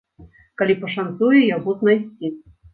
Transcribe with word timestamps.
Калі 0.61 0.77
пашанцуе 0.87 1.45
яго 1.57 1.79
знайсці. 1.85 2.37